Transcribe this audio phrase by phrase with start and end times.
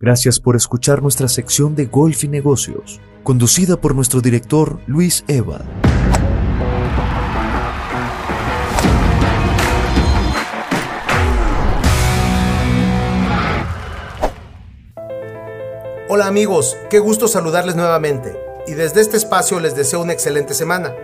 [0.00, 5.64] Gracias por escuchar nuestra sección de Golf y Negocios, conducida por nuestro director Luis Eva.
[16.08, 20.94] Hola amigos, qué gusto saludarles nuevamente y desde este espacio les deseo una excelente semana.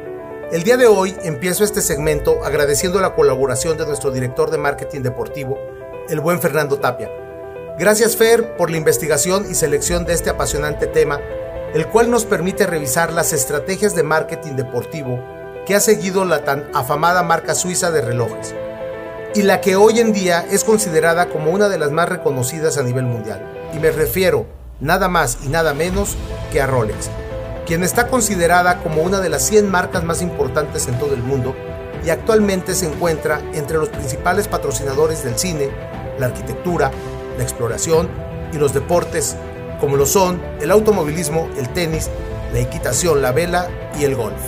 [0.52, 5.00] El día de hoy empiezo este segmento agradeciendo la colaboración de nuestro director de marketing
[5.00, 5.58] deportivo,
[6.08, 7.23] el buen Fernando Tapia.
[7.76, 11.18] Gracias Fer por la investigación y selección de este apasionante tema,
[11.74, 15.18] el cual nos permite revisar las estrategias de marketing deportivo
[15.66, 18.54] que ha seguido la tan afamada marca suiza de relojes,
[19.34, 22.84] y la que hoy en día es considerada como una de las más reconocidas a
[22.84, 23.42] nivel mundial.
[23.74, 24.46] Y me refiero
[24.78, 26.16] nada más y nada menos
[26.52, 27.10] que a Rolex,
[27.66, 31.56] quien está considerada como una de las 100 marcas más importantes en todo el mundo
[32.04, 35.70] y actualmente se encuentra entre los principales patrocinadores del cine,
[36.20, 36.92] la arquitectura,
[37.36, 38.08] la exploración
[38.52, 39.36] y los deportes,
[39.80, 42.10] como lo son el automovilismo, el tenis,
[42.52, 43.68] la equitación, la vela
[43.98, 44.40] y el golf.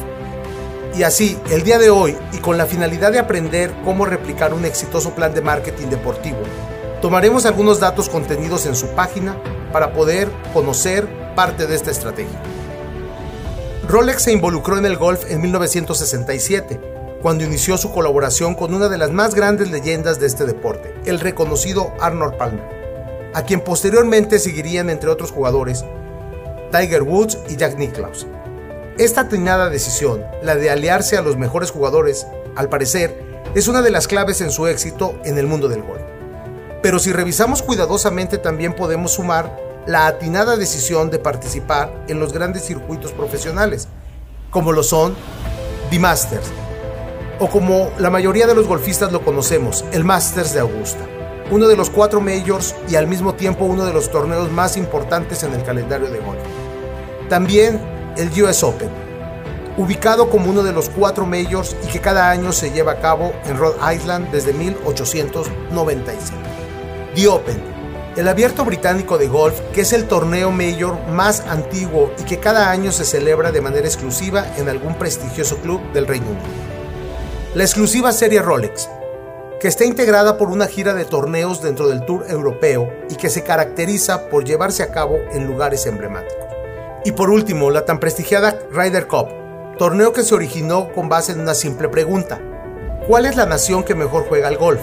[0.96, 4.64] Y así, el día de hoy, y con la finalidad de aprender cómo replicar un
[4.64, 6.38] exitoso plan de marketing deportivo,
[7.02, 9.36] tomaremos algunos datos contenidos en su página
[9.72, 12.40] para poder conocer parte de esta estrategia.
[13.86, 16.95] Rolex se involucró en el golf en 1967,
[17.26, 21.18] cuando inició su colaboración con una de las más grandes leyendas de este deporte, el
[21.18, 25.84] reconocido Arnold Palmer, a quien posteriormente seguirían entre otros jugadores
[26.70, 28.28] Tiger Woods y Jack Nicklaus.
[28.96, 33.20] Esta atinada decisión, la de aliarse a los mejores jugadores, al parecer,
[33.56, 36.02] es una de las claves en su éxito en el mundo del golf.
[36.80, 39.50] Pero si revisamos cuidadosamente también podemos sumar
[39.84, 43.88] la atinada decisión de participar en los grandes circuitos profesionales,
[44.52, 45.16] como lo son
[45.90, 46.52] The Masters,
[47.38, 51.04] o como la mayoría de los golfistas lo conocemos, el Masters de Augusta,
[51.50, 55.42] uno de los cuatro majors y al mismo tiempo uno de los torneos más importantes
[55.42, 56.40] en el calendario de golf.
[57.28, 57.80] También
[58.16, 58.88] el US Open,
[59.76, 63.32] ubicado como uno de los cuatro majors y que cada año se lleva a cabo
[63.44, 66.38] en Rhode Island desde 1895.
[67.14, 67.60] The Open,
[68.16, 72.70] el abierto británico de golf, que es el torneo mayor más antiguo y que cada
[72.70, 76.75] año se celebra de manera exclusiva en algún prestigioso club del Reino Unido.
[77.56, 78.86] La exclusiva serie Rolex,
[79.58, 83.44] que está integrada por una gira de torneos dentro del Tour europeo y que se
[83.44, 86.44] caracteriza por llevarse a cabo en lugares emblemáticos.
[87.06, 89.28] Y por último, la tan prestigiada Ryder Cup,
[89.78, 92.38] torneo que se originó con base en una simple pregunta.
[93.08, 94.82] ¿Cuál es la nación que mejor juega al golf?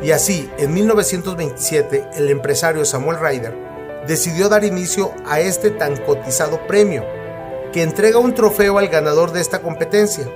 [0.00, 3.52] Y así, en 1927, el empresario Samuel Ryder
[4.06, 7.04] decidió dar inicio a este tan cotizado premio,
[7.72, 10.28] que entrega un trofeo al ganador de esta competencia.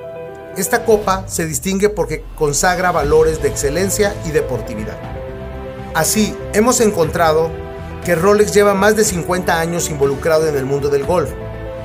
[0.57, 4.99] Esta copa se distingue porque consagra valores de excelencia y deportividad.
[5.95, 7.51] Así, hemos encontrado
[8.05, 11.31] que Rolex lleva más de 50 años involucrado en el mundo del golf,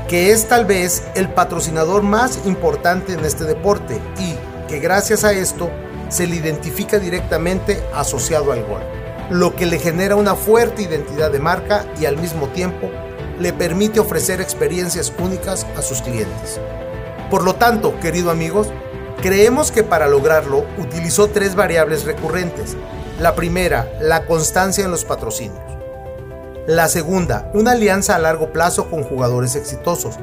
[0.07, 4.35] que es tal vez el patrocinador más importante en este deporte y
[4.67, 5.69] que gracias a esto
[6.09, 8.81] se le identifica directamente asociado al gol,
[9.29, 12.89] lo que le genera una fuerte identidad de marca y al mismo tiempo
[13.39, 16.59] le permite ofrecer experiencias únicas a sus clientes.
[17.30, 18.68] Por lo tanto, querido amigos,
[19.22, 22.78] creemos que para lograrlo utilizó tres variables recurrentes.
[23.19, 25.59] La primera, la constancia en los patrocinios.
[26.68, 30.16] La segunda, una alianza a largo plazo con jugadores exitosos.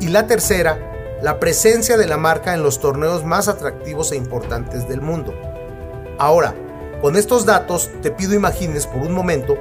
[0.00, 0.78] Y la tercera,
[1.22, 5.34] la presencia de la marca en los torneos más atractivos e importantes del mundo.
[6.18, 6.54] Ahora,
[7.00, 9.56] con estos datos te pido imagines por un momento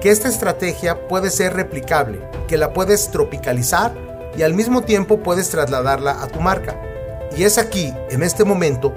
[0.00, 3.92] que esta estrategia puede ser replicable, que la puedes tropicalizar
[4.36, 6.80] y al mismo tiempo puedes trasladarla a tu marca.
[7.36, 8.94] Y es aquí, en este momento,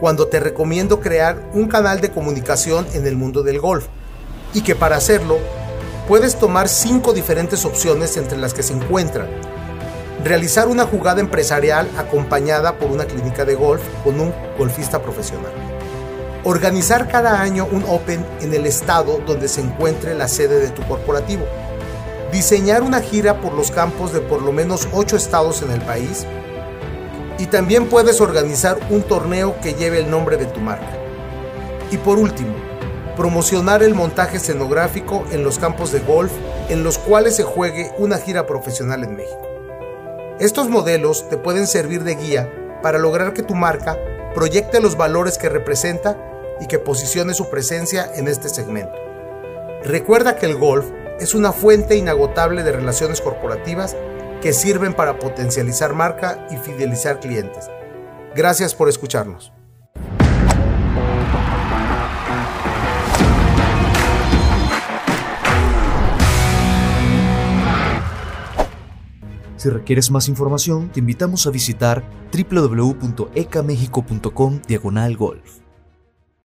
[0.00, 3.86] cuando te recomiendo crear un canal de comunicación en el mundo del golf.
[4.54, 5.38] Y que para hacerlo,
[6.06, 9.28] puedes tomar cinco diferentes opciones entre las que se encuentran
[10.24, 15.52] realizar una jugada empresarial acompañada por una clínica de golf con un golfista profesional.
[16.44, 20.82] Organizar cada año un Open en el estado donde se encuentre la sede de tu
[20.86, 21.44] corporativo.
[22.32, 26.26] Diseñar una gira por los campos de por lo menos 8 estados en el país.
[27.38, 30.98] Y también puedes organizar un torneo que lleve el nombre de tu marca.
[31.90, 32.54] Y por último,
[33.16, 36.32] promocionar el montaje escenográfico en los campos de golf
[36.68, 39.48] en los cuales se juegue una gira profesional en México.
[40.38, 42.52] Estos modelos te pueden servir de guía
[42.82, 43.96] para lograr que tu marca
[44.34, 46.16] proyecte los valores que representa
[46.60, 48.94] y que posicione su presencia en este segmento.
[49.82, 50.86] Recuerda que el golf
[51.20, 53.94] es una fuente inagotable de relaciones corporativas
[54.40, 57.68] que sirven para potencializar marca y fidelizar clientes.
[58.34, 59.52] Gracias por escucharnos.
[69.56, 75.67] Si requieres más información, te invitamos a visitar www.ecamexico.com diagonal golf.